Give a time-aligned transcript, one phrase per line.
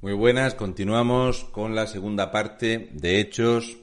[0.00, 3.78] Muy buenas, continuamos con la segunda parte de Hechos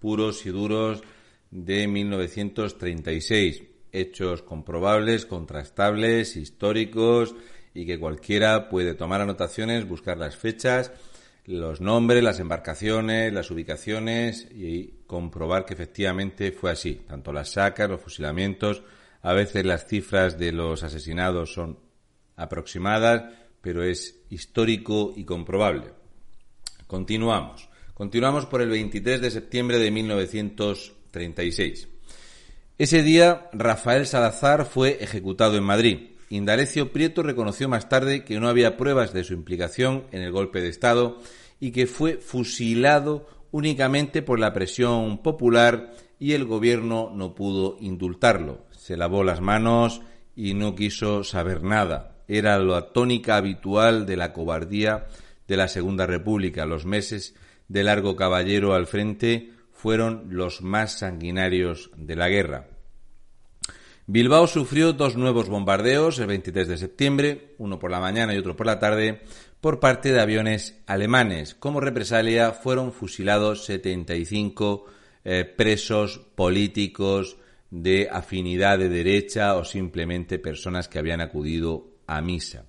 [0.00, 1.04] puros y duros
[1.52, 3.62] de 1936.
[3.92, 7.36] Hechos comprobables, contrastables, históricos
[7.74, 10.90] y que cualquiera puede tomar anotaciones, buscar las fechas,
[11.46, 17.02] los nombres, las embarcaciones, las ubicaciones y comprobar que efectivamente fue así.
[17.06, 18.82] Tanto las sacas, los fusilamientos,
[19.22, 21.78] a veces las cifras de los asesinados son
[22.34, 25.92] aproximadas, pero es histórico y comprobable.
[26.86, 27.68] Continuamos.
[27.94, 31.88] Continuamos por el 23 de septiembre de 1936.
[32.78, 36.12] Ese día, Rafael Salazar fue ejecutado en Madrid.
[36.30, 40.62] Indalecio Prieto reconoció más tarde que no había pruebas de su implicación en el golpe
[40.62, 41.20] de Estado
[41.58, 48.64] y que fue fusilado únicamente por la presión popular y el gobierno no pudo indultarlo.
[48.70, 50.00] Se lavó las manos
[50.34, 55.08] y no quiso saber nada era la tónica habitual de la cobardía
[55.48, 56.64] de la Segunda República.
[56.64, 57.34] Los meses
[57.66, 62.68] de largo caballero al frente fueron los más sanguinarios de la guerra.
[64.06, 68.56] Bilbao sufrió dos nuevos bombardeos el 23 de septiembre, uno por la mañana y otro
[68.56, 69.22] por la tarde,
[69.60, 71.56] por parte de aviones alemanes.
[71.56, 74.84] Como represalia fueron fusilados 75
[75.24, 77.38] eh, presos políticos
[77.70, 82.64] de afinidad de derecha o simplemente personas que habían acudido a misa.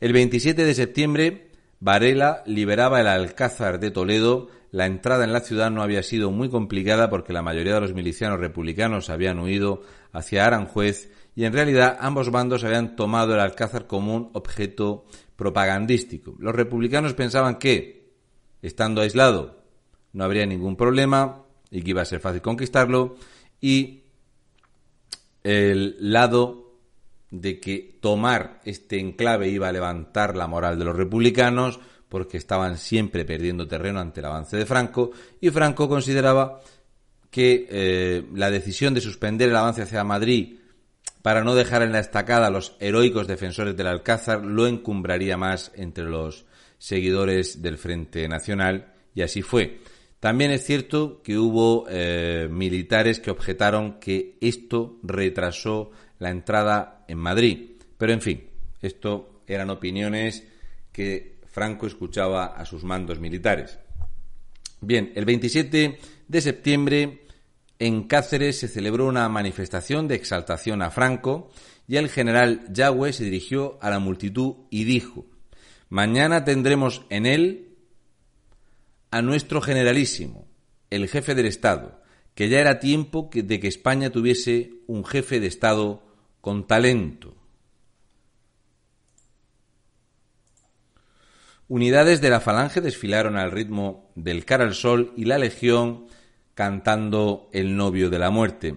[0.00, 1.50] El 27 de septiembre,
[1.80, 4.48] Varela liberaba el Alcázar de Toledo.
[4.70, 7.94] La entrada en la ciudad no había sido muy complicada porque la mayoría de los
[7.94, 13.86] milicianos republicanos habían huido hacia Aranjuez y en realidad ambos bandos habían tomado el Alcázar
[13.86, 15.04] como un objeto
[15.36, 16.36] propagandístico.
[16.38, 18.12] Los republicanos pensaban que,
[18.62, 19.64] estando aislado,
[20.12, 23.16] no habría ningún problema y que iba a ser fácil conquistarlo
[23.60, 24.04] y
[25.42, 26.63] el lado
[27.40, 32.78] de que tomar este enclave iba a levantar la moral de los republicanos porque estaban
[32.78, 36.60] siempre perdiendo terreno ante el avance de Franco y Franco consideraba
[37.30, 40.58] que eh, la decisión de suspender el avance hacia Madrid
[41.22, 45.72] para no dejar en la estacada a los heroicos defensores del Alcázar lo encumbraría más
[45.74, 46.44] entre los
[46.78, 49.80] seguidores del Frente Nacional y así fue.
[50.20, 57.18] También es cierto que hubo eh, militares que objetaron que esto retrasó la entrada en
[57.18, 57.72] Madrid.
[57.98, 58.44] Pero en fin,
[58.82, 60.44] esto eran opiniones
[60.92, 63.78] que Franco escuchaba a sus mandos militares.
[64.80, 65.98] Bien, el 27
[66.28, 67.26] de septiembre
[67.78, 71.50] en Cáceres se celebró una manifestación de exaltación a Franco
[71.86, 75.26] y el general Yagüe se dirigió a la multitud y dijo,
[75.88, 77.76] mañana tendremos en él
[79.10, 80.48] a nuestro generalísimo,
[80.90, 82.02] el jefe del Estado,
[82.34, 86.02] que ya era tiempo de que España tuviese un jefe de Estado
[86.44, 87.34] con talento.
[91.68, 96.04] Unidades de la Falange desfilaron al ritmo del Cara al Sol y la Legión
[96.52, 98.76] cantando El novio de la muerte.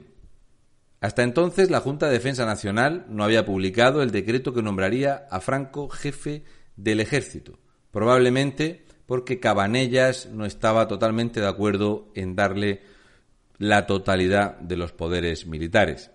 [1.01, 5.41] Hasta entonces la Junta de Defensa Nacional no había publicado el decreto que nombraría a
[5.41, 6.45] Franco jefe
[6.77, 7.59] del ejército,
[7.91, 12.83] probablemente porque Cabanellas no estaba totalmente de acuerdo en darle
[13.57, 16.11] la totalidad de los poderes militares.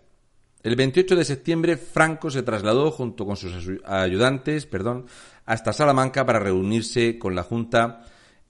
[0.63, 5.07] El 28 de septiembre, Franco se trasladó junto con sus ayudantes perdón,
[5.45, 8.05] hasta Salamanca para reunirse con la Junta.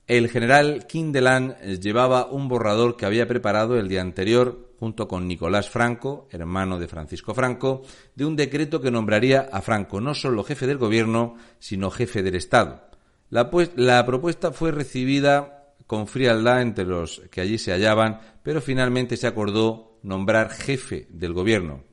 [0.07, 5.71] El general Kindelan llevaba un borrador que había preparado el día anterior junto con Nicolás
[5.71, 7.83] Franco, hermano de Francisco Franco,
[8.15, 12.35] de un decreto que nombraría a Franco no solo jefe del gobierno, sino jefe del
[12.35, 12.91] Estado.
[13.31, 18.61] La, pues, la propuesta fue recibida con frialdad entre los que allí se hallaban, pero
[18.61, 21.92] finalmente se acordó nombrar jefe del gobierno.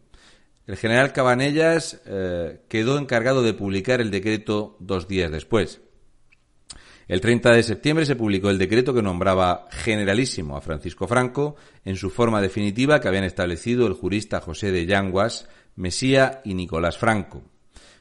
[0.69, 5.81] El general Cabanellas eh, quedó encargado de publicar el decreto dos días después.
[7.07, 11.55] El 30 de septiembre se publicó el decreto que nombraba generalísimo a Francisco Franco
[11.85, 16.99] en su forma definitiva que habían establecido el jurista José de Yanguas, Mesía y Nicolás
[16.99, 17.41] Franco.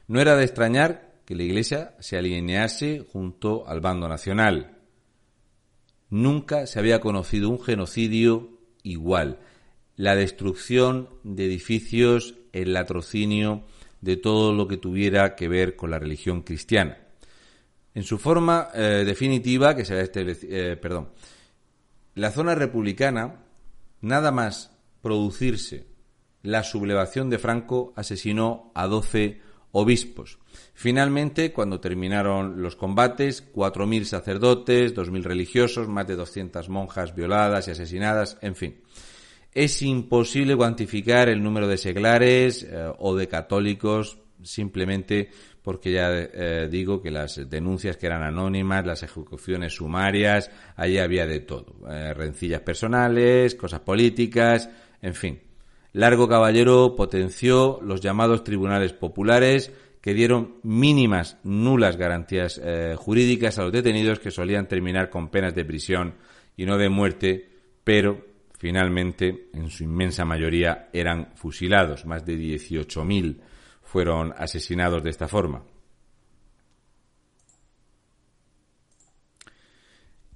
[0.07, 4.77] No era de extrañar que la Iglesia se alinease junto al bando nacional.
[6.11, 9.39] Nunca se había conocido un genocidio igual.
[9.99, 13.65] La destrucción de edificios, el latrocinio
[13.99, 16.99] de todo lo que tuviera que ver con la religión cristiana.
[17.93, 21.09] En su forma eh, definitiva, que se este, eh, perdón,
[22.15, 23.43] la zona republicana,
[23.99, 25.85] nada más producirse
[26.43, 29.41] la sublevación de Franco, asesinó a 12
[29.73, 30.39] obispos.
[30.73, 37.71] Finalmente, cuando terminaron los combates, 4.000 sacerdotes, 2.000 religiosos, más de 200 monjas violadas y
[37.71, 38.81] asesinadas, en fin.
[39.53, 45.29] Es imposible cuantificar el número de seglares eh, o de católicos simplemente
[45.63, 51.25] porque ya eh, digo que las denuncias que eran anónimas, las ejecuciones sumarias, allí había
[51.25, 51.75] de todo.
[51.89, 54.69] Eh, rencillas personales, cosas políticas,
[55.01, 55.41] en fin.
[55.93, 62.61] Largo Caballero potenció los llamados tribunales populares que dieron mínimas, nulas garantías
[62.95, 66.13] jurídicas a los detenidos que solían terminar con penas de prisión
[66.55, 67.49] y no de muerte,
[67.83, 68.28] pero
[68.59, 72.05] finalmente, en su inmensa mayoría, eran fusilados.
[72.05, 73.39] Más de 18.000
[73.81, 75.63] fueron asesinados de esta forma.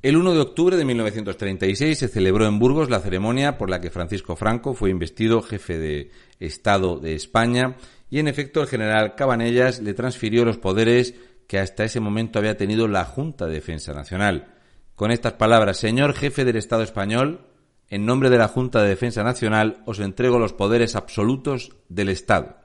[0.02, 3.90] El 1 de octubre de 1936 se celebró en Burgos la ceremonia por la que
[3.90, 7.75] Francisco Franco fue investido jefe de Estado de España
[8.10, 11.14] y en efecto el general Cabanellas le transfirió los poderes
[11.48, 14.56] que hasta ese momento había tenido la Junta de Defensa Nacional.
[14.96, 17.52] Con estas palabras, señor jefe del Estado español,
[17.89, 22.57] en nombre de la Junta de Defensa Nacional os entrego los poderes absolutos del Estado.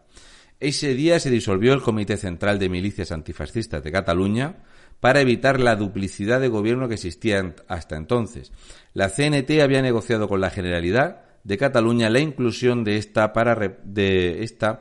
[0.60, 4.56] Ese día se disolvió el Comité Central de Milicias Antifascistas de Cataluña,
[5.00, 8.52] para evitar la duplicidad de gobierno que existía hasta entonces.
[8.94, 14.80] La CNT había negociado con la Generalidad de Cataluña la inclusión de esta para esta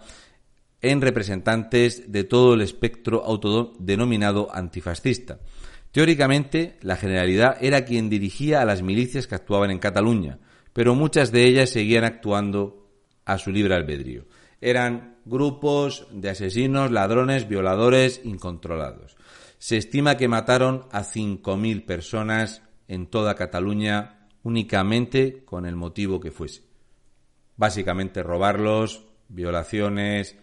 [0.81, 5.39] en representantes de todo el espectro autodenominado antifascista.
[5.97, 10.37] Teóricamente, la Generalidad era quien dirigía a las milicias que actuaban en Cataluña,
[10.71, 12.87] pero muchas de ellas seguían actuando
[13.25, 14.27] a su libre albedrío.
[14.61, 19.17] Eran grupos de asesinos, ladrones, violadores incontrolados.
[19.57, 26.29] Se estima que mataron a 5.000 personas en toda Cataluña únicamente con el motivo que
[26.29, 26.61] fuese.
[27.55, 30.37] Básicamente robarlos, violaciones,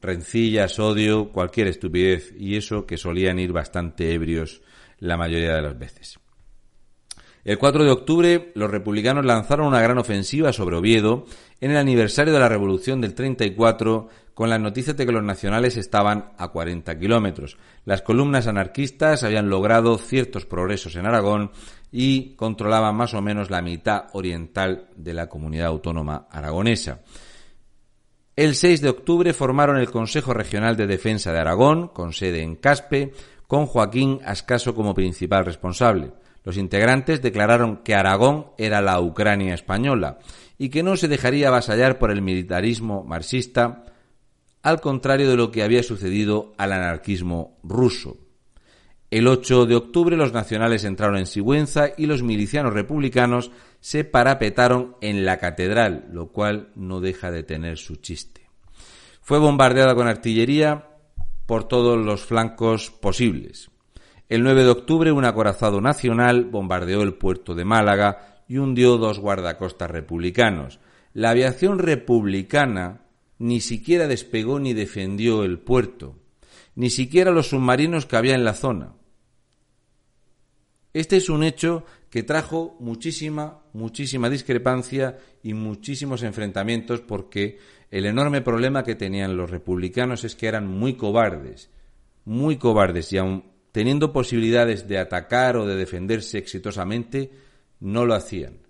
[0.00, 4.62] rencillas, odio, cualquier estupidez, y eso que solían ir bastante ebrios
[4.98, 6.18] la mayoría de las veces.
[7.46, 11.26] El 4 de octubre, los republicanos lanzaron una gran ofensiva sobre Oviedo
[11.60, 15.76] en el aniversario de la Revolución del 34 con las noticias de que los nacionales
[15.76, 17.56] estaban a 40 kilómetros.
[17.84, 21.52] Las columnas anarquistas habían logrado ciertos progresos en Aragón
[21.92, 27.00] y controlaban más o menos la mitad oriental de la comunidad autónoma aragonesa.
[28.34, 32.56] El 6 de octubre formaron el Consejo Regional de Defensa de Aragón, con sede en
[32.56, 33.14] Caspe,
[33.46, 36.12] con Joaquín Ascaso como principal responsable.
[36.44, 40.18] Los integrantes declararon que Aragón era la Ucrania española
[40.58, 43.84] y que no se dejaría avasallar por el militarismo marxista
[44.62, 48.16] al contrario de lo que había sucedido al anarquismo ruso.
[49.10, 54.96] El 8 de octubre los nacionales entraron en Sigüenza y los milicianos republicanos se parapetaron
[55.00, 58.50] en la catedral, lo cual no deja de tener su chiste.
[59.20, 60.95] Fue bombardeada con artillería
[61.46, 63.70] por todos los flancos posibles.
[64.28, 69.20] El 9 de octubre un acorazado nacional bombardeó el puerto de Málaga y hundió dos
[69.20, 70.80] guardacostas republicanos.
[71.14, 73.02] La aviación republicana
[73.38, 76.16] ni siquiera despegó ni defendió el puerto,
[76.74, 78.94] ni siquiera los submarinos que había en la zona.
[80.92, 87.58] Este es un hecho que trajo muchísima, muchísima discrepancia y muchísimos enfrentamientos porque
[87.90, 91.70] el enorme problema que tenían los republicanos es que eran muy cobardes,
[92.24, 97.30] muy cobardes y aun teniendo posibilidades de atacar o de defenderse exitosamente,
[97.80, 98.66] no lo hacían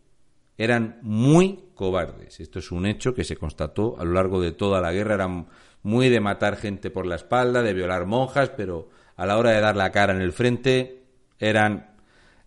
[0.59, 2.41] eran muy cobardes.
[2.41, 5.15] Esto es un hecho que se constató a lo largo de toda la guerra.
[5.15, 5.47] Eran
[5.83, 9.61] muy de matar gente por la espalda, de violar monjas, pero a la hora de
[9.61, 11.03] dar la cara en el frente
[11.39, 11.95] eran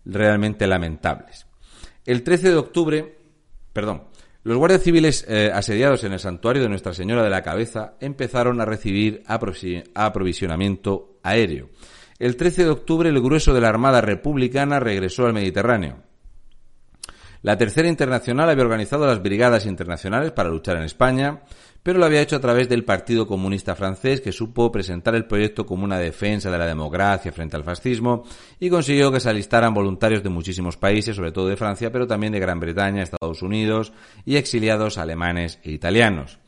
[0.05, 1.45] realmente lamentables.
[2.05, 3.17] El 13 de octubre,
[3.71, 4.03] perdón,
[4.49, 8.59] los guardias civiles eh, asediados en el santuario de Nuestra Señora de la Cabeza empezaron
[8.59, 11.69] a recibir aprovisionamiento aéreo.
[12.17, 16.01] El 13 de octubre el grueso de la Armada Republicana regresó al Mediterráneo.
[17.41, 21.43] La Tercera Internacional había organizado las brigadas internacionales para luchar en España,
[21.81, 25.65] pero lo había hecho a través del Partido Comunista francés, que supo presentar el proyecto
[25.65, 28.25] como una defensa de la democracia frente al fascismo
[28.59, 32.33] y consiguió que se alistaran voluntarios de muchísimos países, sobre todo de Francia, pero también
[32.33, 33.93] de Gran Bretaña, Estados Unidos
[34.25, 36.39] y exiliados alemanes e italianos.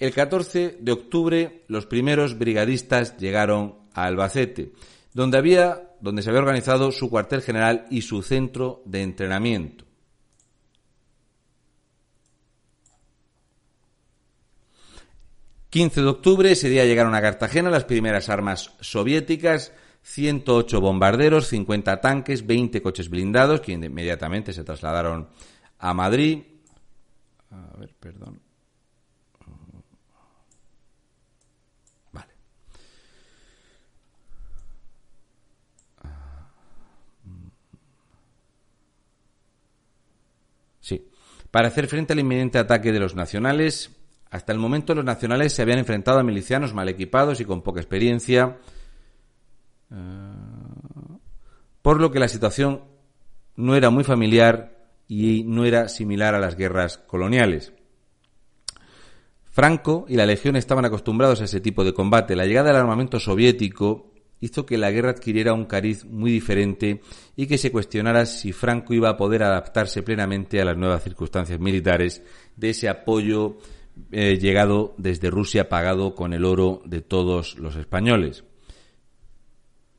[0.00, 4.72] El 14 de octubre, los primeros brigadistas llegaron a Albacete,
[5.14, 9.87] donde había, donde se había organizado su cuartel general y su centro de entrenamiento.
[15.70, 19.72] 15 de octubre, ese día llegaron a Cartagena las primeras armas soviéticas,
[20.02, 25.28] 108 bombarderos, 50 tanques, 20 coches blindados, que inmediatamente se trasladaron
[25.78, 26.44] a Madrid.
[27.50, 28.40] A ver, perdón.
[32.12, 32.32] Vale.
[40.80, 41.06] Sí.
[41.50, 43.97] Para hacer frente al inminente ataque de los nacionales,
[44.30, 47.80] hasta el momento los nacionales se habían enfrentado a milicianos mal equipados y con poca
[47.80, 48.58] experiencia,
[49.90, 49.94] eh,
[51.82, 52.82] por lo que la situación
[53.56, 54.76] no era muy familiar
[55.08, 57.72] y no era similar a las guerras coloniales.
[59.50, 62.36] Franco y la Legión estaban acostumbrados a ese tipo de combate.
[62.36, 67.00] La llegada del armamento soviético hizo que la guerra adquiriera un cariz muy diferente
[67.34, 71.58] y que se cuestionara si Franco iba a poder adaptarse plenamente a las nuevas circunstancias
[71.58, 72.22] militares
[72.54, 73.58] de ese apoyo
[74.10, 78.44] llegado desde Rusia pagado con el oro de todos los españoles.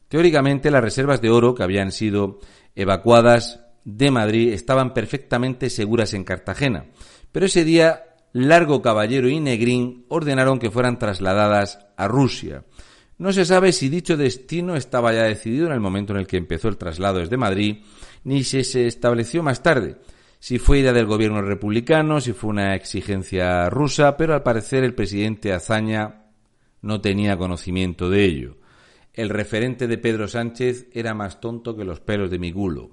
[0.07, 2.39] Teóricamente las reservas de oro que habían sido
[2.75, 6.85] evacuadas de Madrid estaban perfectamente seguras en Cartagena,
[7.31, 8.03] pero ese día
[8.33, 12.63] Largo Caballero y Negrín ordenaron que fueran trasladadas a Rusia.
[13.17, 16.37] No se sabe si dicho destino estaba ya decidido en el momento en el que
[16.37, 17.83] empezó el traslado desde Madrid,
[18.23, 19.97] ni si se estableció más tarde,
[20.39, 24.95] si fue idea del gobierno republicano, si fue una exigencia rusa, pero al parecer el
[24.95, 26.27] presidente Azaña
[26.81, 28.57] no tenía conocimiento de ello.
[29.13, 32.89] El referente de Pedro Sánchez era más tonto que los pelos de mi gulo.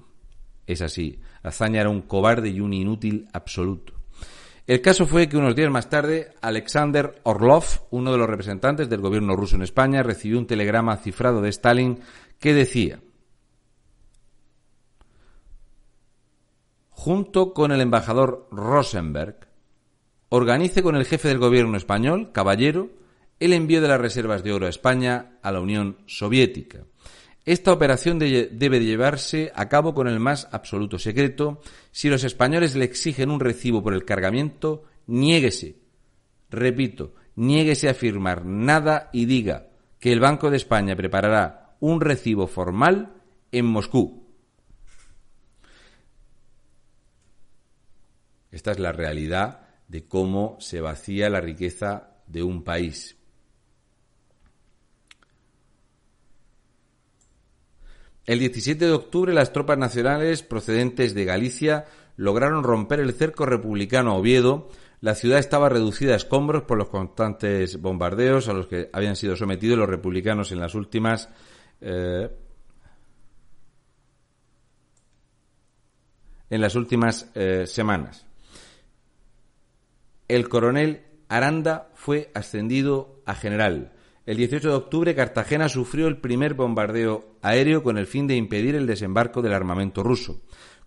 [0.67, 3.95] Es así, Azaña era un cobarde y un inútil absoluto.
[4.67, 9.00] El caso fue que unos días más tarde, Alexander Orlov, uno de los representantes del
[9.00, 12.00] gobierno ruso en España, recibió un telegrama cifrado de Stalin
[12.41, 12.99] que decía
[16.97, 19.37] junto con el embajador Rosenberg,
[20.31, 22.88] organice con el jefe del gobierno español, Caballero,
[23.38, 26.85] el envío de las reservas de oro a España a la Unión Soviética.
[27.45, 31.61] Esta operación debe llevarse a cabo con el más absoluto secreto.
[31.93, 35.76] Si los españoles le exigen un recibo por el cargamiento, niéguese.
[36.50, 39.69] Repito, niéguese a firmar nada y diga
[40.00, 43.12] que el Banco de España preparará un recibo formal
[43.53, 44.25] en Moscú.
[48.57, 53.15] Esta es la realidad de cómo se vacía la riqueza de un país.
[58.25, 61.85] El 17 de octubre las tropas nacionales procedentes de Galicia
[62.17, 64.71] lograron romper el cerco republicano a Oviedo.
[65.03, 69.37] La ciudad estaba reducida a escombros por los constantes bombardeos a los que habían sido
[69.37, 71.29] sometidos los republicanos en las últimas
[71.83, 72.31] eh,
[76.49, 78.27] en las últimas eh, semanas
[80.28, 83.92] el coronel Aranda fue ascendido a general.
[84.26, 88.75] El 18 de octubre Cartagena sufrió el primer bombardeo aéreo con el fin de impedir
[88.75, 90.42] el desembarco del armamento ruso.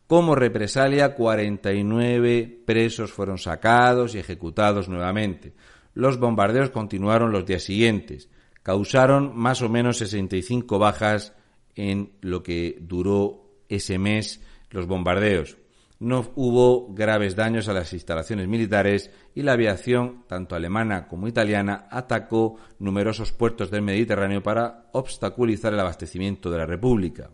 [0.08, 5.54] Como represalia, 49 presos fueron sacados y ejecutados nuevamente.
[5.94, 8.30] Los bombardeos continuaron los días siguientes.
[8.64, 11.34] Causaron más o menos 65 bajas
[11.76, 14.42] en lo que duró ese mes
[14.72, 15.59] los bombardeos
[16.00, 21.88] no hubo graves daños a las instalaciones militares y la aviación, tanto alemana como italiana,
[21.92, 27.30] atacó numerosos puertos del Mediterráneo para obstaculizar el abastecimiento de la República.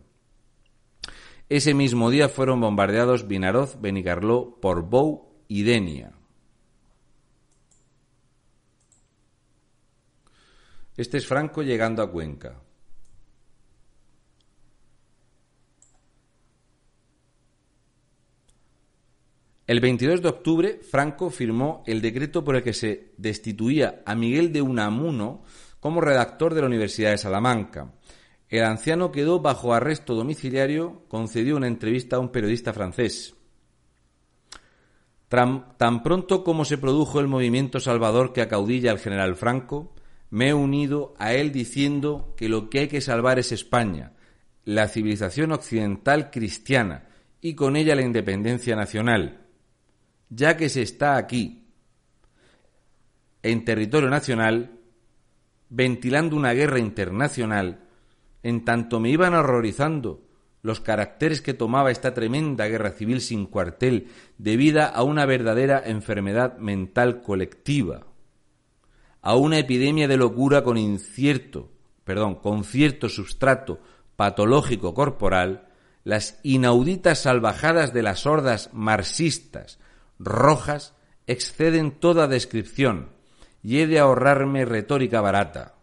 [1.48, 6.12] Ese mismo día fueron bombardeados Vinaroz, Benicarló, Portbou y Denia.
[10.96, 12.65] Este es Franco llegando a Cuenca.
[19.66, 24.52] El 22 de octubre, Franco firmó el decreto por el que se destituía a Miguel
[24.52, 25.42] de Unamuno
[25.80, 27.92] como redactor de la Universidad de Salamanca.
[28.48, 33.34] El anciano quedó bajo arresto domiciliario, concedió una entrevista a un periodista francés.
[35.28, 39.96] Tan pronto como se produjo el movimiento salvador que acaudilla al general Franco,
[40.30, 44.12] me he unido a él diciendo que lo que hay que salvar es España,
[44.64, 47.08] la civilización occidental cristiana
[47.40, 49.45] y con ella la independencia nacional
[50.28, 51.66] ya que se está aquí,
[53.42, 54.80] en territorio nacional,
[55.68, 57.80] ventilando una guerra internacional,
[58.42, 60.26] en tanto me iban horrorizando
[60.62, 66.58] los caracteres que tomaba esta tremenda guerra civil sin cuartel, debida a una verdadera enfermedad
[66.58, 68.06] mental colectiva,
[69.22, 71.70] a una epidemia de locura con incierto,
[72.04, 73.80] perdón, con cierto sustrato
[74.16, 75.68] patológico corporal,
[76.02, 79.78] las inauditas salvajadas de las hordas marxistas,
[80.18, 80.94] rojas
[81.26, 83.10] exceden toda descripción
[83.62, 85.74] y he de ahorrarme retórica barata.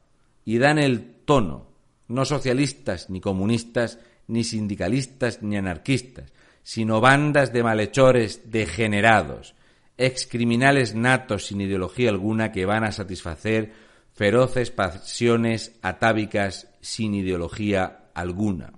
[0.45, 1.67] Y dan el tono,
[2.07, 6.31] no socialistas, ni comunistas, ni sindicalistas, ni anarquistas,
[6.63, 9.55] sino bandas de malhechores degenerados,
[9.97, 13.73] excriminales natos sin ideología alguna que van a satisfacer
[14.13, 18.73] feroces pasiones atávicas sin ideología alguna.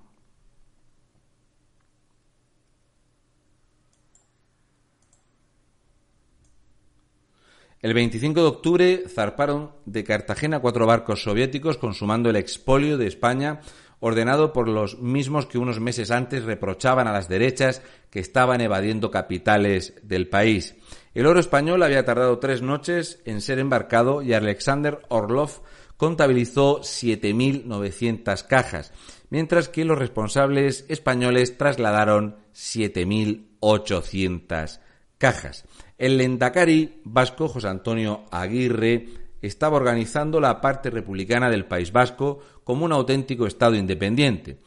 [7.86, 13.62] El 25 de octubre zarparon de Cartagena cuatro barcos soviéticos consumando el expolio de España
[14.00, 19.12] ordenado por los mismos que unos meses antes reprochaban a las derechas que estaban evadiendo
[19.12, 20.74] capitales del país.
[21.14, 25.62] El oro español había tardado tres noches en ser embarcado y Alexander Orlov
[25.96, 28.94] contabilizó 7.900 cajas,
[29.30, 34.80] mientras que los responsables españoles trasladaron 7.800
[35.20, 35.66] cajas.
[35.98, 39.08] El lendakari vasco José Antonio Aguirre
[39.42, 44.60] estaba organizando la parte republicana del País Vasco como un auténtico Estado independiente.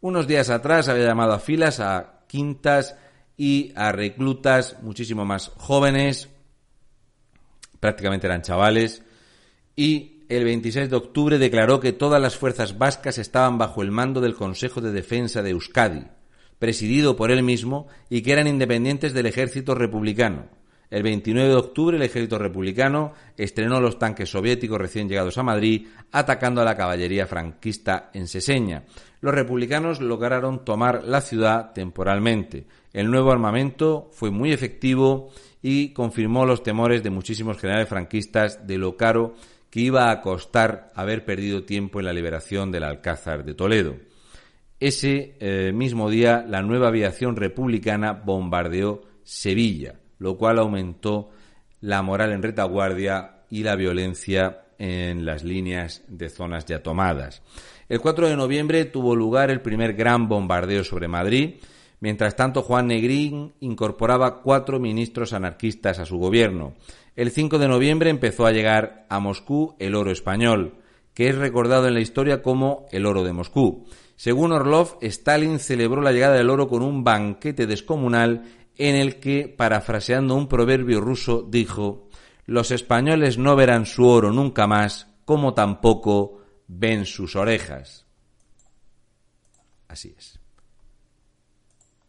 [0.00, 2.96] Unos días atrás había llamado a filas a quintas
[3.36, 6.28] y a reclutas muchísimo más jóvenes,
[7.80, 9.02] prácticamente eran chavales,
[9.76, 14.20] y el 26 de octubre declaró que todas las fuerzas vascas estaban bajo el mando
[14.20, 16.04] del Consejo de Defensa de Euskadi,
[16.58, 20.48] presidido por él mismo, y que eran independientes del ejército republicano.
[20.94, 25.88] El 29 de octubre el ejército republicano estrenó los tanques soviéticos recién llegados a Madrid,
[26.12, 28.84] atacando a la caballería franquista en Seseña.
[29.20, 32.66] Los republicanos lograron tomar la ciudad temporalmente.
[32.92, 38.78] El nuevo armamento fue muy efectivo y confirmó los temores de muchísimos generales franquistas de
[38.78, 39.34] lo caro
[39.70, 43.96] que iba a costar haber perdido tiempo en la liberación del Alcázar de Toledo.
[44.78, 51.30] Ese eh, mismo día, la nueva aviación republicana bombardeó Sevilla lo cual aumentó
[51.80, 57.42] la moral en retaguardia y la violencia en las líneas de zonas ya tomadas.
[57.88, 61.56] El 4 de noviembre tuvo lugar el primer gran bombardeo sobre Madrid.
[62.00, 66.74] Mientras tanto, Juan Negrín incorporaba cuatro ministros anarquistas a su gobierno.
[67.16, 70.74] El 5 de noviembre empezó a llegar a Moscú el oro español,
[71.14, 73.86] que es recordado en la historia como el oro de Moscú.
[74.16, 78.42] Según Orlov, Stalin celebró la llegada del oro con un banquete descomunal
[78.76, 82.08] en el que, parafraseando un proverbio ruso, dijo
[82.46, 88.06] Los españoles no verán su oro nunca más, como tampoco ven sus orejas.
[89.88, 90.38] Así es.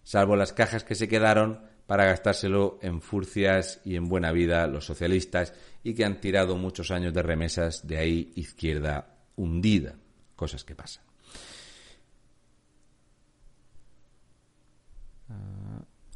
[0.04, 4.86] Salvo las cajas que se quedaron para gastárselo en furcias y en buena vida los
[4.86, 9.96] socialistas y que han tirado muchos años de remesas de ahí izquierda hundida.
[10.36, 11.04] Cosas que pasan.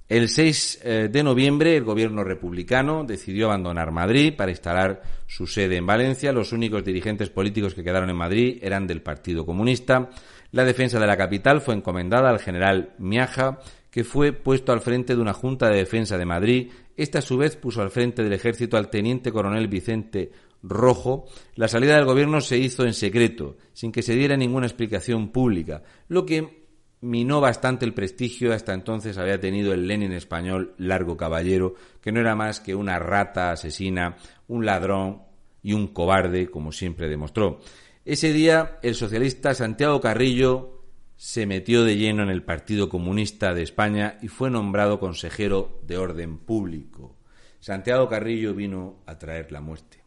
[0.10, 5.78] El 6 eh, de noviembre el gobierno republicano decidió abandonar Madrid para instalar su sede
[5.78, 6.34] en Valencia.
[6.34, 10.10] Los únicos dirigentes políticos que quedaron en Madrid eran del Partido Comunista.
[10.52, 13.60] La defensa de la capital fue encomendada al general Miaja,
[13.91, 16.72] que fue puesto al frente de una Junta de Defensa de Madrid.
[16.98, 20.32] Esta a su vez puso al frente del ejército al teniente coronel Vicente
[20.63, 21.28] Rojo.
[21.54, 25.84] La salida del gobierno se hizo en secreto, sin que se diera ninguna explicación pública,
[26.08, 26.59] lo que
[27.01, 32.19] minó bastante el prestigio hasta entonces había tenido el Lenin español Largo Caballero, que no
[32.19, 35.21] era más que una rata asesina, un ladrón
[35.63, 37.59] y un cobarde, como siempre demostró.
[38.05, 40.83] Ese día el socialista Santiago Carrillo
[41.15, 45.97] se metió de lleno en el Partido Comunista de España y fue nombrado consejero de
[45.97, 47.17] orden público.
[47.59, 50.01] Santiago Carrillo vino a traer la muerte.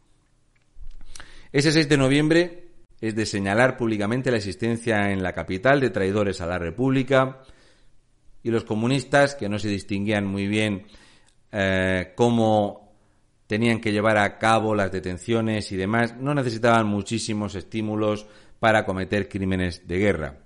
[1.51, 2.62] Ese 6 de noviembre
[3.03, 7.41] es de señalar públicamente la existencia en la capital de traidores a la República
[8.41, 10.85] y los comunistas, que no se distinguían muy bien
[11.51, 12.93] eh, cómo
[13.45, 18.25] tenían que llevar a cabo las detenciones y demás, no necesitaban muchísimos estímulos
[18.61, 20.37] para cometer crímenes de guerra.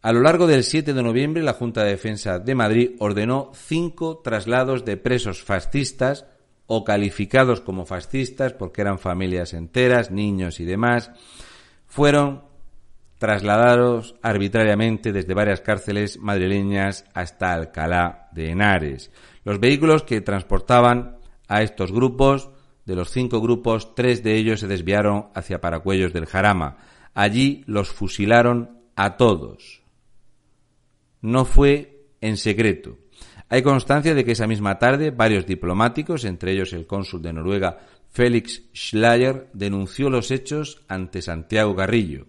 [0.00, 4.18] A lo largo del 7 de noviembre, la Junta de Defensa de Madrid ordenó cinco
[4.18, 6.24] traslados de presos fascistas
[6.66, 11.10] o calificados como fascistas porque eran familias enteras, niños y demás,
[11.86, 12.44] fueron
[13.18, 19.10] trasladados arbitrariamente desde varias cárceles madrileñas hasta Alcalá de Henares.
[19.44, 21.16] Los vehículos que transportaban
[21.48, 22.50] a estos grupos,
[22.84, 26.78] de los cinco grupos, tres de ellos se desviaron hacia Paracuellos del Jarama.
[27.14, 29.82] Allí los fusilaron a todos.
[31.20, 32.98] No fue en secreto.
[33.48, 37.78] Hay constancia de que esa misma tarde varios diplomáticos, entre ellos el cónsul de Noruega
[38.16, 42.24] Félix Schleyer denunció los hechos ante Santiago Carrillo.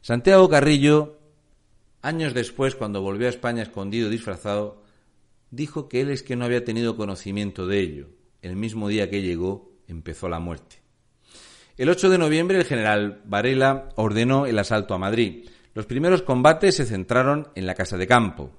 [0.00, 1.20] Santiago Carrillo,
[2.02, 4.82] años después, cuando volvió a España escondido, disfrazado,
[5.52, 8.08] dijo que él es que no había tenido conocimiento de ello.
[8.42, 10.82] El mismo día que llegó, empezó la muerte.
[11.76, 15.48] El 8 de noviembre el general Varela ordenó el asalto a Madrid.
[15.72, 18.50] Los primeros combates se centraron en la Casa de Campo.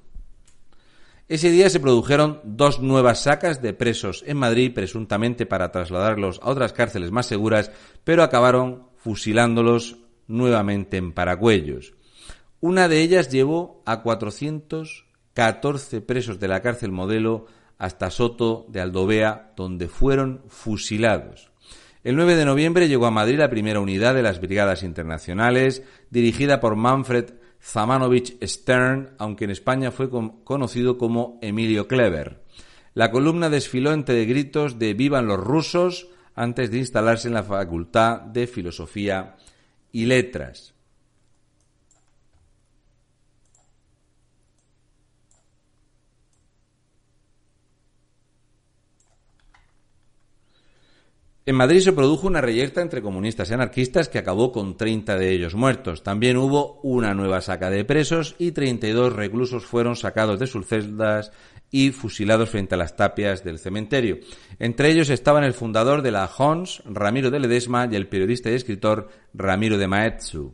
[1.30, 6.50] Ese día se produjeron dos nuevas sacas de presos en Madrid, presuntamente para trasladarlos a
[6.50, 7.70] otras cárceles más seguras,
[8.06, 11.96] pero acabaron fusilándolos nuevamente en Paracuellos.
[12.62, 19.52] Una de ellas llevó a 414 presos de la cárcel modelo hasta Soto de Aldovea,
[19.58, 21.52] donde fueron fusilados.
[22.06, 26.62] El 9 de noviembre llegó a Madrid la primera unidad de las Brigadas Internacionales, dirigida
[26.62, 27.34] por Manfred
[27.68, 32.42] Zamanovich Stern, aunque en España fue conocido como Emilio Kleber.
[32.94, 38.22] La columna desfiló entre gritos de Vivan los rusos antes de instalarse en la Facultad
[38.22, 39.36] de Filosofía
[39.92, 40.77] y Letras.
[51.48, 55.32] En Madrid se produjo una reyerta entre comunistas y anarquistas que acabó con 30 de
[55.32, 56.04] ellos muertos.
[56.04, 61.32] También hubo una nueva saca de presos y 32 reclusos fueron sacados de sus celdas
[61.72, 64.18] y fusilados frente a las tapias del cementerio.
[64.60, 68.56] Entre ellos estaban el fundador de la Hons, Ramiro de Ledesma, y el periodista y
[68.56, 70.54] escritor Ramiro de Maetzu.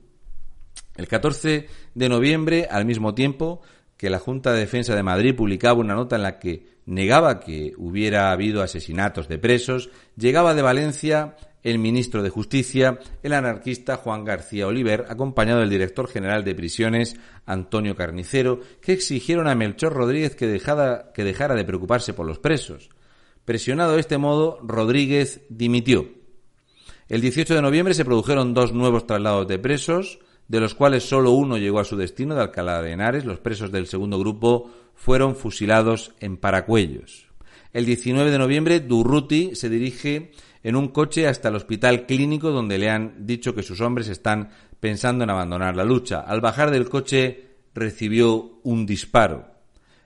[0.95, 3.61] El 14 de noviembre, al mismo tiempo
[3.97, 7.73] que la Junta de Defensa de Madrid publicaba una nota en la que negaba que
[7.77, 14.25] hubiera habido asesinatos de presos, llegaba de Valencia el ministro de Justicia, el anarquista Juan
[14.25, 17.15] García Oliver, acompañado del director general de prisiones,
[17.45, 22.39] Antonio Carnicero, que exigieron a Melchor Rodríguez que dejara, que dejara de preocuparse por los
[22.39, 22.89] presos.
[23.45, 26.09] Presionado de este modo, Rodríguez dimitió.
[27.07, 31.31] El 18 de noviembre se produjeron dos nuevos traslados de presos, de los cuales solo
[31.31, 33.25] uno llegó a su destino de Alcalá de Henares.
[33.25, 37.27] Los presos del segundo grupo fueron fusilados en Paracuellos.
[37.71, 42.77] El 19 de noviembre, Durruti se dirige en un coche hasta el hospital clínico donde
[42.77, 46.21] le han dicho que sus hombres están pensando en abandonar la lucha.
[46.21, 49.51] Al bajar del coche recibió un disparo.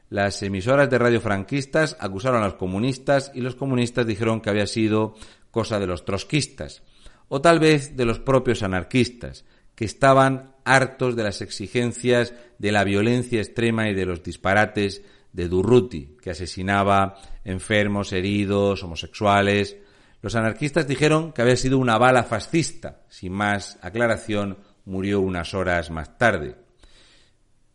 [0.10, 4.66] Las emisoras de radio franquistas acusaron a los comunistas y los comunistas dijeron que había
[4.66, 5.16] sido
[5.52, 6.84] cosa de los trotskistas
[7.28, 9.44] o tal vez de los propios anarquistas
[9.78, 15.48] que estaban hartos de las exigencias de la violencia extrema y de los disparates de
[15.48, 19.78] Durruti, que asesinaba enfermos, heridos, homosexuales.
[20.24, 23.04] Los anarquistas dijeron que había sido una bala fascista.
[23.08, 26.56] Sin más aclaración, murió unas horas más tarde,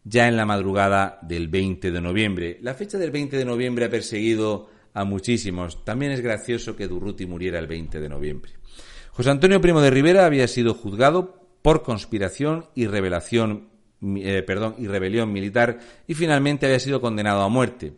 [0.02, 2.58] ya en la madrugada del 20 de noviembre.
[2.62, 5.84] La fecha del 20 de noviembre ha perseguido a muchísimos.
[5.84, 8.54] También es gracioso que Durruti muriera el 20 de noviembre.
[9.12, 13.68] José Antonio Primo de Rivera había sido juzgado por conspiración y revelación,
[14.02, 17.94] eh, perdón, y rebelión militar y finalmente había sido condenado a muerte.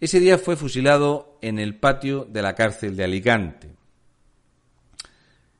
[0.00, 3.70] Ese día fue fusilado en el patio de la cárcel de Alicante.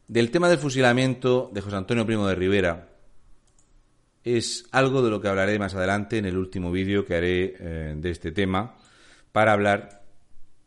[0.09, 2.89] Del tema del fusilamiento de José Antonio Primo de Rivera
[4.23, 7.95] es algo de lo que hablaré más adelante en el último vídeo que haré eh,
[7.97, 8.77] de este tema
[9.33, 10.03] para hablar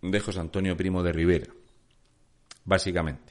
[0.01, 1.47] de José Antonio Primo de Rivera,
[2.65, 3.26] básicamente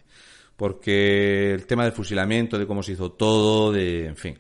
[0.57, 4.39] porque el tema del fusilamiento, de cómo se hizo todo, de, en fin.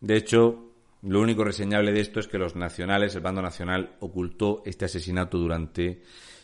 [0.00, 4.62] De hecho, lo único reseñable de esto es que los nacionales, el bando nacional, ocultó
[4.66, 6.02] este asesinato durante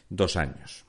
[0.08, 0.84] dos años.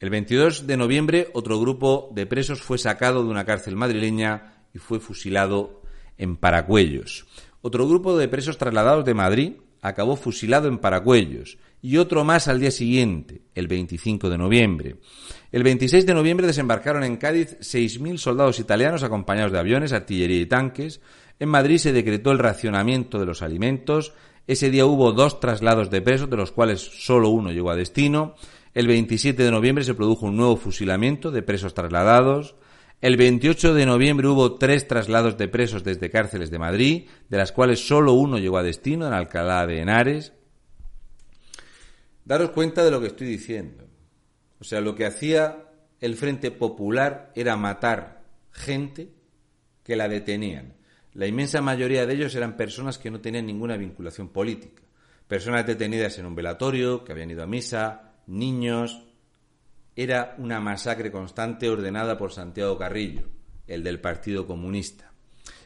[0.00, 4.78] El 22 de noviembre, otro grupo de presos fue sacado de una cárcel madrileña y
[4.78, 5.82] fue fusilado
[6.16, 7.26] en Paracuellos.
[7.62, 12.60] Otro grupo de presos trasladados de Madrid acabó fusilado en Paracuellos y otro más al
[12.60, 14.96] día siguiente, el 25 de noviembre.
[15.50, 20.46] El 26 de noviembre desembarcaron en Cádiz 6.000 soldados italianos acompañados de aviones, artillería y
[20.46, 21.00] tanques.
[21.38, 24.12] En Madrid se decretó el racionamiento de los alimentos.
[24.46, 28.34] Ese día hubo dos traslados de presos, de los cuales solo uno llegó a destino.
[28.74, 32.56] El 27 de noviembre se produjo un nuevo fusilamiento de presos trasladados.
[33.00, 37.50] El 28 de noviembre hubo tres traslados de presos desde cárceles de Madrid, de las
[37.50, 40.34] cuales solo uno llegó a destino, en Alcalá de Henares.
[42.30, 43.88] Daros cuenta de lo que estoy diciendo.
[44.60, 45.64] O sea, lo que hacía
[45.98, 49.10] el Frente Popular era matar gente
[49.82, 50.76] que la detenían.
[51.12, 54.84] La inmensa mayoría de ellos eran personas que no tenían ninguna vinculación política.
[55.26, 59.02] Personas detenidas en un velatorio, que habían ido a misa, niños.
[59.96, 63.24] Era una masacre constante ordenada por Santiago Carrillo,
[63.66, 65.10] el del Partido Comunista,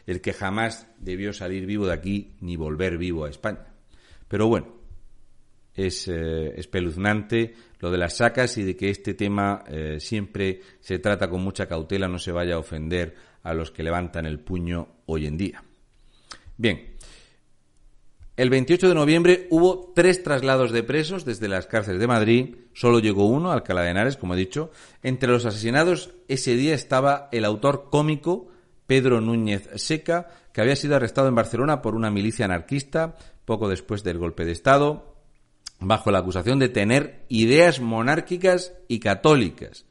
[0.07, 3.75] el que jamás debió salir vivo de aquí ni volver vivo a España.
[4.29, 4.84] Pero bueno,
[5.75, 10.99] es eh, espeluznante lo de las sacas y de que este tema eh, siempre se
[10.99, 14.89] trata con mucha cautela, no se vaya a ofender a los que levantan el puño
[15.07, 15.63] hoy en día.
[16.57, 16.95] Bien,
[18.37, 22.57] El 28 de noviembre hubo tres traslados de presos desde las cárceles de Madrid.
[22.73, 24.71] Solo llegó uno, Alcalá de Henares, como he dicho.
[25.03, 28.49] Entre los asesinados ese día estaba el autor cómico
[28.87, 34.03] Pedro Núñez Seca, que había sido arrestado en Barcelona por una milicia anarquista poco después
[34.03, 35.14] del golpe de Estado,
[35.81, 39.87] bajo la acusación de tener ideas monárquicas y católicas.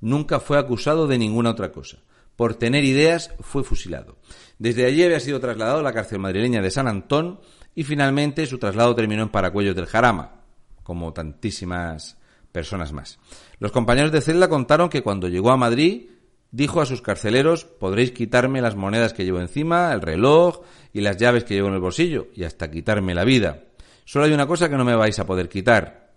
[0.00, 1.98] Nunca fue acusado de ninguna otra cosa.
[2.36, 4.16] Por tener ideas fue fusilado.
[4.58, 7.40] Desde allí había sido trasladado a la cárcel madrileña de San Antón
[7.74, 10.42] y finalmente su traslado terminó en Paracuellos del Jarama,
[10.82, 12.16] como tantísimas
[12.50, 13.18] personas más.
[13.58, 16.08] Los compañeros de celda contaron que cuando llegó a Madrid
[16.50, 20.62] dijo a sus carceleros podréis quitarme las monedas que llevo encima, el reloj
[20.92, 23.64] y las llaves que llevo en el bolsillo y hasta quitarme la vida.
[24.04, 26.14] Solo hay una cosa que no me vais a poder quitar,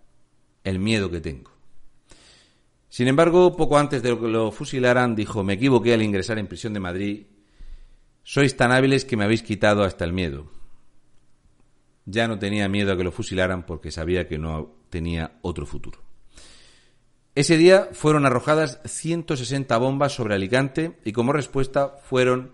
[0.64, 1.52] el miedo que tengo.
[2.88, 6.72] Sin embargo, poco antes de que lo fusilaran, dijo, me equivoqué al ingresar en prisión
[6.74, 7.26] de Madrid.
[8.22, 10.50] Sois tan hábiles que me habéis quitado hasta el miedo.
[12.06, 16.04] Ya no tenía miedo a que lo fusilaran porque sabía que no tenía otro futuro.
[17.34, 22.52] Ese día fueron arrojadas 160 bombas sobre Alicante y como respuesta fueron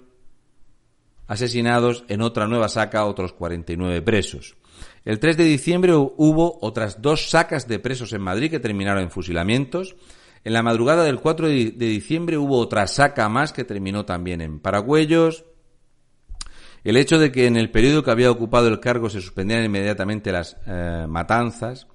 [1.26, 4.56] asesinados en otra nueva saca otros 49 presos.
[5.04, 9.10] El 3 de diciembre hubo otras dos sacas de presos en Madrid que terminaron en
[9.10, 9.96] fusilamientos.
[10.44, 14.60] En la madrugada del 4 de diciembre hubo otra saca más que terminó también en
[14.60, 15.44] Paragüellos.
[16.84, 20.32] El hecho de que en el periodo que había ocupado el cargo se suspendieran inmediatamente
[20.32, 21.86] las eh, matanzas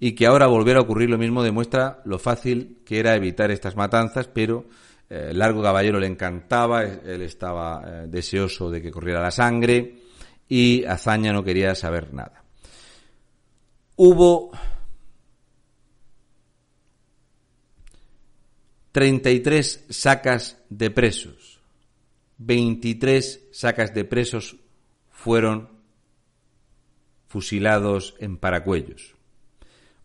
[0.00, 3.76] y que ahora volviera a ocurrir lo mismo demuestra lo fácil que era evitar estas
[3.76, 4.66] matanzas, pero
[5.08, 10.00] eh, Largo Caballero le encantaba, él estaba eh, deseoso de que corriera la sangre
[10.48, 12.43] y Azaña no quería saber nada.
[13.96, 14.50] Hubo
[18.92, 21.54] 33 sacas de presos
[22.38, 24.56] 23 sacas de presos
[25.10, 25.70] fueron
[27.26, 29.14] fusilados en Paracuellos.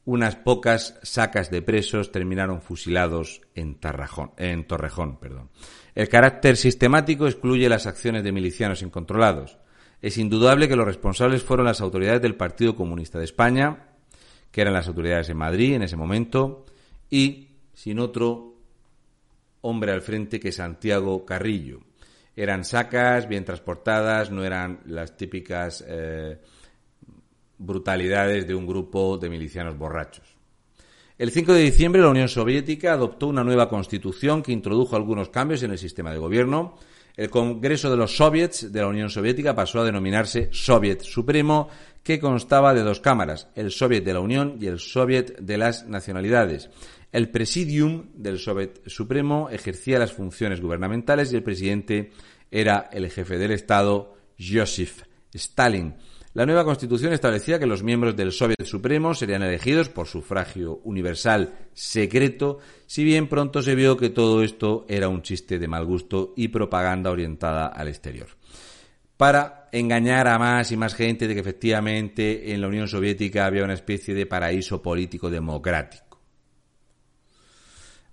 [0.05, 3.77] Unas pocas sacas de presos terminaron fusilados en,
[4.37, 5.19] en Torrejón.
[5.19, 5.49] Perdón.
[5.93, 9.57] El carácter sistemático excluye las acciones de milicianos incontrolados.
[10.01, 13.87] Es indudable que los responsables fueron las autoridades del Partido Comunista de España,
[14.51, 16.65] que eran las autoridades en Madrid en ese momento,
[17.09, 18.55] y sin otro
[19.61, 21.81] hombre al frente que Santiago Carrillo,
[22.35, 26.39] eran sacas, bien transportadas, no eran las típicas eh,
[27.57, 30.39] brutalidades de un grupo de milicianos borrachos.
[31.17, 35.61] El 5 de diciembre la Unión Soviética adoptó una nueva constitución que introdujo algunos cambios
[35.63, 36.77] en el sistema de gobierno.
[37.15, 41.69] El Congreso de los Soviets de la Unión Soviética pasó a denominarse Soviet Supremo,
[42.03, 45.87] que constaba de dos cámaras, el Soviet de la Unión y el Soviet de las
[45.87, 46.69] Nacionalidades.
[47.11, 52.11] El Presidium del Soviet Supremo ejercía las funciones gubernamentales y el presidente
[52.51, 55.95] era el jefe del Estado, Joseph Stalin.
[56.33, 61.69] La nueva constitución establecía que los miembros del Soviet Supremo serían elegidos por sufragio universal
[61.73, 66.33] secreto, si bien pronto se vio que todo esto era un chiste de mal gusto
[66.37, 68.27] y propaganda orientada al exterior.
[69.17, 73.63] Para engañar a más y más gente de que efectivamente en la Unión Soviética había
[73.63, 76.21] una especie de paraíso político democrático.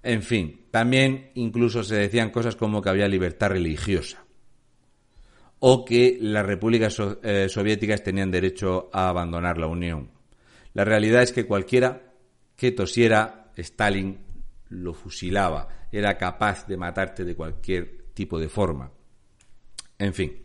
[0.02, 4.25] En fin, también incluso se decían cosas como que había libertad religiosa
[5.58, 10.10] o que las repúblicas eh, soviéticas tenían derecho a abandonar la Unión.
[10.74, 12.12] La realidad es que cualquiera
[12.56, 14.18] que tosiera, Stalin
[14.68, 18.90] lo fusilaba, era capaz de matarte de cualquier tipo de forma.
[19.98, 20.42] En fin,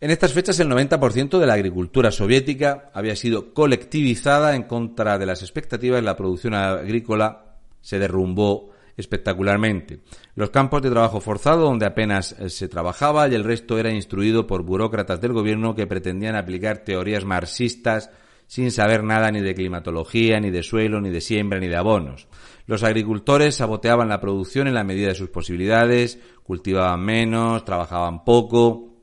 [0.00, 5.26] en estas fechas el 90% de la agricultura soviética había sido colectivizada en contra de
[5.26, 10.00] las expectativas, la producción agrícola se derrumbó espectacularmente.
[10.34, 14.46] Los campos de trabajo forzado donde apenas eh, se trabajaba y el resto era instruido
[14.46, 18.10] por burócratas del gobierno que pretendían aplicar teorías marxistas
[18.48, 22.26] sin saber nada ni de climatología, ni de suelo, ni de siembra, ni de abonos.
[22.66, 28.96] Los agricultores saboteaban la producción en la medida de sus posibilidades, cultivaban menos, trabajaban poco.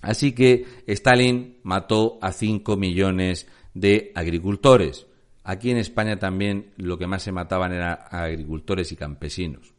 [0.00, 5.06] Así que Stalin mató a 5 millones de agricultores.
[5.50, 9.74] Aquí en España también lo que más se mataban eran agricultores y campesinos.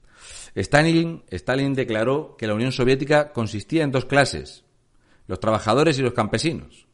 [0.54, 4.66] Stalin, Stalin declaró que la Unión Soviética consistía en dos clases,
[5.28, 6.88] los trabajadores y los campesinos,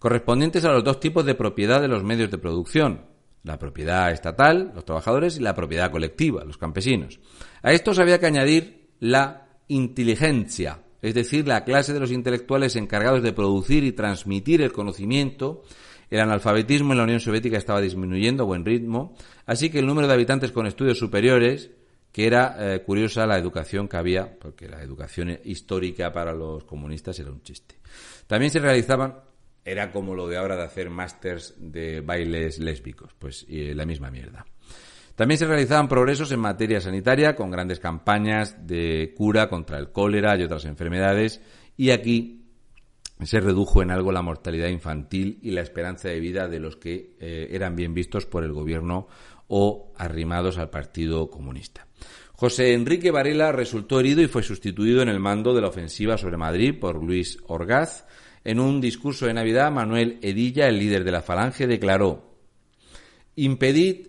[0.00, 3.06] correspondientes a los dos tipos de propiedad de los medios de producción,
[3.44, 7.20] la propiedad estatal, los trabajadores, y la propiedad colectiva, los campesinos.
[7.62, 13.22] A estos había que añadir la inteligencia, es decir, la clase de los intelectuales encargados
[13.22, 15.62] de producir y transmitir el conocimiento
[16.10, 19.14] el analfabetismo en la Unión Soviética estaba disminuyendo a buen ritmo,
[19.46, 21.70] así que el número de habitantes con estudios superiores,
[22.12, 27.18] que era eh, curiosa la educación que había, porque la educación histórica para los comunistas
[27.20, 27.76] era un chiste.
[28.26, 29.14] También se realizaban
[29.64, 34.44] Era como lo de ahora de hacer másters de bailes lésbicos, pues la misma mierda.
[35.14, 40.34] También se realizaban progresos en materia sanitaria con grandes campañas de cura contra el cólera
[40.38, 41.42] y otras enfermedades
[41.76, 42.39] y aquí
[43.26, 47.16] se redujo en algo la mortalidad infantil y la esperanza de vida de los que
[47.20, 49.08] eh, eran bien vistos por el gobierno
[49.48, 51.86] o arrimados al Partido Comunista.
[52.32, 56.38] José Enrique Varela resultó herido y fue sustituido en el mando de la ofensiva sobre
[56.38, 58.06] Madrid por Luis Orgaz.
[58.44, 62.38] En un discurso de Navidad, Manuel Edilla, el líder de la Falange, declaró
[63.36, 64.06] Impedid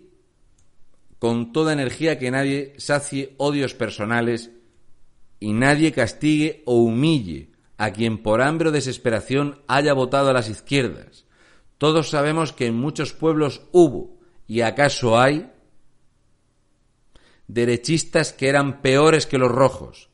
[1.18, 4.50] con toda energía que nadie sacie odios personales
[5.38, 7.51] y nadie castigue o humille
[7.82, 11.26] a quien por hambre o desesperación haya votado a las izquierdas.
[11.78, 15.50] Todos sabemos que en muchos pueblos hubo, y acaso hay,
[17.48, 20.10] derechistas que eran peores que los rojos,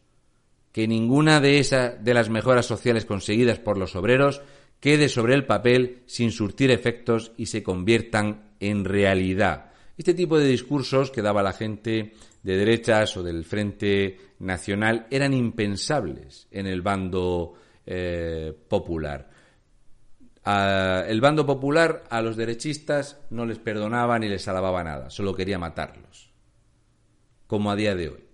[0.72, 4.40] que ninguna de esas de las mejoras sociales conseguidas por los obreros
[4.80, 9.72] quede sobre el papel sin surtir efectos y se conviertan en realidad.
[9.98, 15.34] Este tipo de discursos que daba la gente de derechas o del Frente Nacional eran
[15.34, 19.30] impensables en el bando eh, popular.
[20.44, 25.58] el bando popular a los derechistas no les perdonaba ni les alababa nada, solo quería
[25.58, 26.28] matarlos
[27.48, 28.24] como a día de hoy.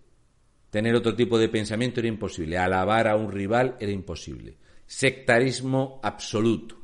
[0.69, 2.59] Tener otro tipo de pensamiento era imposible.
[2.59, 4.59] Alabar a un rival era imposible.
[4.85, 6.77] Sectarismo absoluto.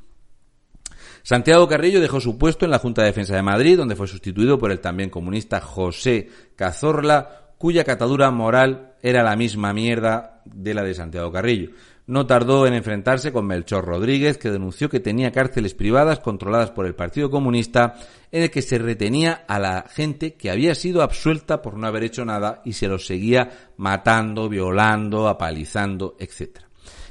[1.22, 4.58] Santiago Carrillo dejó su puesto en la Junta de Defensa de Madrid, donde fue sustituido
[4.58, 10.82] por el también comunista José Cazorla, cuya catadura moral era la misma mierda de la
[10.82, 11.70] de Santiago Carrillo.
[12.06, 16.86] No tardó en enfrentarse con Melchor Rodríguez, que denunció que tenía cárceles privadas controladas por
[16.86, 17.94] el Partido Comunista,
[18.32, 22.04] en el que se retenía a la gente que había sido absuelta por no haber
[22.04, 26.69] hecho nada y se los seguía matando, violando, apalizando, etc.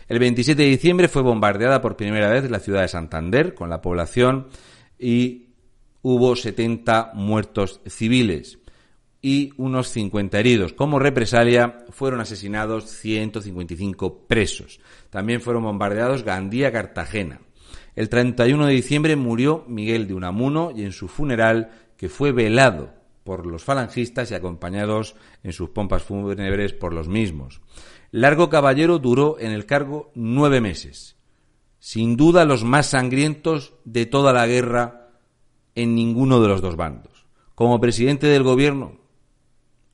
[0.10, 3.80] El 27 de diciembre fue bombardeada por primera vez la ciudad de Santander con la
[3.80, 4.48] población
[4.98, 5.50] y
[6.02, 8.58] hubo 70 muertos civiles
[9.22, 10.74] y unos 50 heridos.
[10.74, 14.80] Como represalia fueron asesinados 155 presos.
[15.12, 17.42] También fueron bombardeados Gandía, Cartagena.
[17.96, 22.94] El 31 de diciembre murió Miguel de Unamuno y en su funeral, que fue velado
[23.24, 27.62] por los falangistas y acompañados en sus pompas fúnebres por los mismos.
[28.12, 31.16] Largo Caballero duró en el cargo nueve meses,
[31.80, 35.12] sin duda los más sangrientos de toda la guerra
[35.76, 37.26] en ninguno de los dos bandos.
[37.56, 39.00] Como presidente del gobierno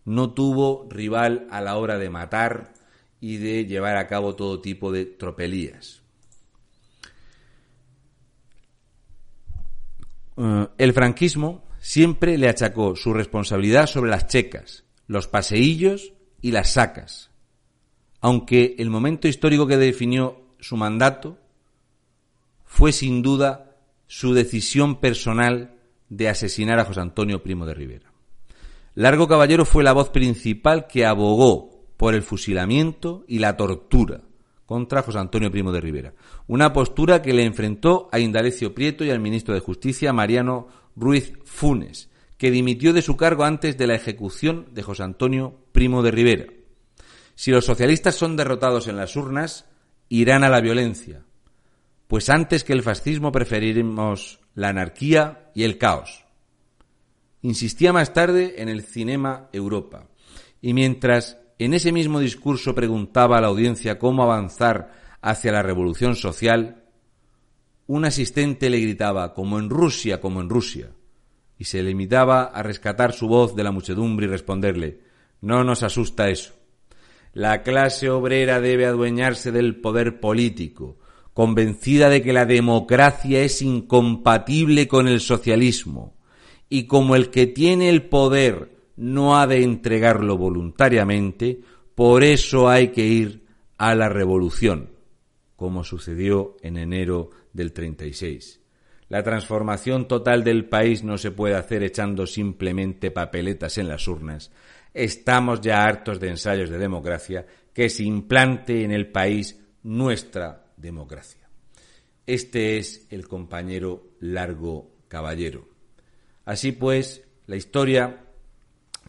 [0.06, 2.74] no tuvo rival a la hora de matar
[3.20, 6.02] y de llevar a cabo todo tipo de tropelías.
[10.38, 16.72] Eh, el franquismo siempre le achacó su responsabilidad sobre las checas, los paseillos y las
[16.74, 17.32] sacas,
[18.26, 21.38] aunque el momento histórico que definió su mandato
[22.64, 25.76] fue sin duda su decisión personal
[26.10, 28.12] de asesinar a José Antonio Primo de Rivera.
[28.96, 34.22] Largo Caballero fue la voz principal que abogó por el fusilamiento y la tortura
[34.66, 36.16] contra José Antonio Primo de Rivera.
[36.48, 41.34] Una postura que le enfrentó a Indalecio Prieto y al ministro de Justicia Mariano Ruiz
[41.44, 42.10] Funes,
[42.40, 46.46] que dimitió de su cargo antes de la ejecución de José Antonio Primo de Rivera.
[47.36, 49.66] Si los socialistas son derrotados en las urnas,
[50.10, 51.24] irán a la violencia,
[52.08, 56.26] pues antes que el fascismo preferiremos la anarquía y el caos.
[57.42, 60.08] Insistía más tarde en el Cinema Europa.
[60.62, 66.16] Y mientras en ese mismo discurso preguntaba a la audiencia cómo avanzar hacia la revolución
[66.16, 66.84] social,
[67.88, 70.92] un asistente le gritaba, como en Rusia, como en Rusia,
[71.58, 75.02] y se limitaba a rescatar su voz de la muchedumbre y responderle,
[75.42, 76.54] no nos asusta eso.
[77.36, 80.98] La clase obrera debe adueñarse del poder político,
[81.34, 86.16] convencida de que la democracia es incompatible con el socialismo
[86.70, 91.60] y como el que tiene el poder no ha de entregarlo voluntariamente,
[91.94, 93.44] por eso hay que ir
[93.78, 94.92] a la revolución,
[95.58, 98.62] como sucedió en enero del 36.
[99.10, 104.52] La transformación total del país no se puede hacer echando simplemente papeletas en las urnas.
[104.96, 111.50] Estamos ya hartos de ensayos de democracia que se implante en el país nuestra democracia.
[112.26, 115.68] Este es el compañero Largo Caballero.
[116.46, 118.24] Así pues, la historia,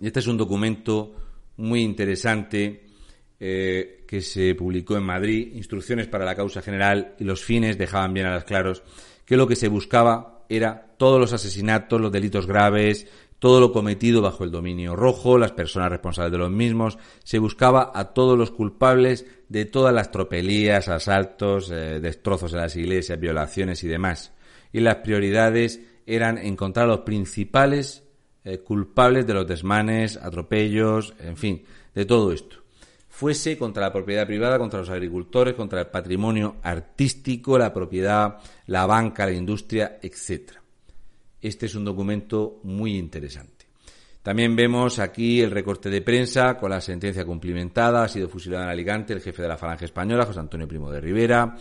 [0.00, 1.14] y este es un documento
[1.58, 2.88] muy interesante
[3.38, 8.12] eh, que se publicó en Madrid, Instrucciones para la Causa General, y los fines dejaban
[8.12, 8.82] bien a las claros
[9.24, 13.06] que lo que se buscaba era todos los asesinatos, los delitos graves,
[13.38, 17.92] todo lo cometido bajo el dominio rojo, las personas responsables de los mismos, se buscaba
[17.94, 23.84] a todos los culpables de todas las tropelías, asaltos, eh, destrozos en las iglesias, violaciones
[23.84, 24.32] y demás.
[24.72, 28.04] Y las prioridades eran encontrar a los principales
[28.44, 31.64] eh, culpables de los desmanes, atropellos, en fin,
[31.94, 32.56] de todo esto.
[33.08, 38.86] Fuese contra la propiedad privada, contra los agricultores, contra el patrimonio artístico, la propiedad, la
[38.86, 40.65] banca, la industria, etc.
[41.40, 43.66] Este es un documento muy interesante.
[44.22, 48.04] También vemos aquí el recorte de prensa con la sentencia cumplimentada.
[48.04, 51.00] Ha sido fusilado en Alicante el jefe de la Falange Española, José Antonio Primo de
[51.00, 51.56] Rivera,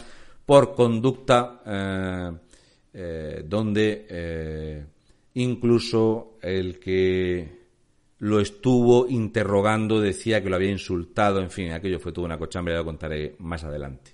[0.46, 2.32] por conducta eh,
[2.94, 4.94] eh, donde
[5.36, 7.66] Incluso el que
[8.20, 12.74] lo estuvo interrogando decía que lo había insultado, en fin, aquello fue toda una cochambre,
[12.74, 14.12] ya lo contaré más adelante.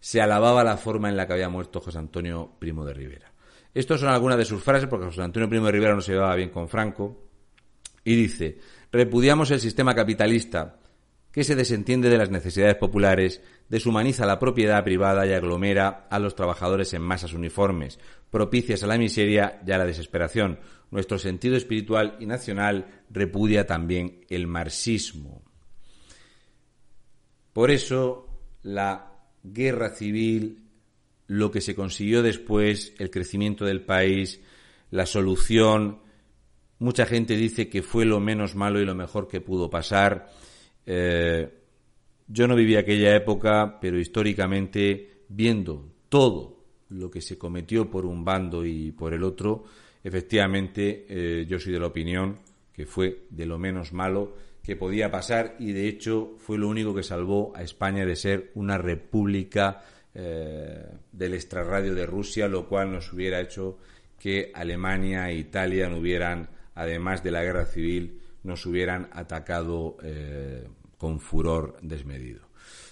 [0.00, 3.32] Se alababa la forma en la que había muerto José Antonio Primo de Rivera.
[3.76, 6.34] Estas son algunas de sus frases, porque José Antonio Primo de Rivera no se llevaba
[6.34, 7.28] bien con Franco,
[8.04, 8.58] y dice,
[8.90, 10.78] repudiamos el sistema capitalista
[11.30, 16.34] que se desentiende de las necesidades populares, deshumaniza la propiedad privada y aglomera a los
[16.34, 17.98] trabajadores en masas uniformes,
[18.30, 20.58] propicias a la miseria y a la desesperación.
[20.90, 25.42] Nuestro sentido espiritual y nacional repudia también el marxismo.
[27.52, 28.26] Por eso,
[28.62, 29.12] la
[29.42, 30.65] guerra civil,
[31.26, 34.40] lo que se consiguió después, el crecimiento del país,
[34.90, 36.00] la solución,
[36.78, 40.30] mucha gente dice que fue lo menos malo y lo mejor que pudo pasar.
[40.84, 41.48] Eh,
[42.28, 48.24] yo no viví aquella época, pero históricamente, viendo todo lo que se cometió por un
[48.24, 49.64] bando y por el otro,
[50.02, 52.38] efectivamente eh, yo soy de la opinión
[52.72, 56.94] que fue de lo menos malo que podía pasar y de hecho fue lo único
[56.94, 59.82] que salvó a España de ser una república
[60.18, 63.76] eh, del extrarradio de Rusia, lo cual nos hubiera hecho
[64.18, 70.66] que Alemania e Italia no hubieran, además de la guerra civil, nos hubieran atacado eh,
[70.96, 72.46] con furor desmedido.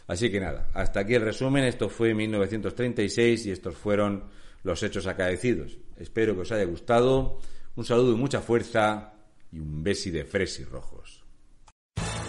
[0.06, 1.64] Así que nada, hasta aquí el resumen.
[1.64, 4.24] Esto fue 1936 y estos fueron
[4.62, 5.78] los hechos acaecidos.
[5.96, 7.40] Espero que os haya gustado.
[7.74, 9.14] Un saludo y mucha fuerza
[9.50, 11.03] y un besi de fresi rojos.